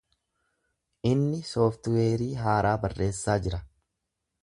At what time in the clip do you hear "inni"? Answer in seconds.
1.09-1.43